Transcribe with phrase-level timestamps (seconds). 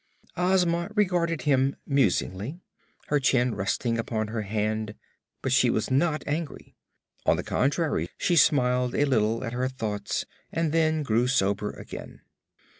[0.35, 2.59] Ozma regarded him musingly,
[3.09, 4.95] her chin resting upon her hand;
[5.43, 6.75] but she was not angry.
[7.27, 12.21] On the contrary she smiled a little at her thoughts and then grew sober again.